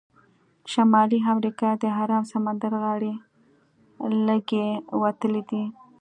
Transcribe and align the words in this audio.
د 0.63 0.65
شمالي 0.73 1.19
امریکا 1.33 1.69
د 1.81 1.83
ارام 2.01 2.23
سمندر 2.33 2.71
غاړې 2.83 3.13
لږې 4.27 4.67
وتلې 5.01 5.41
دي. 5.49 5.63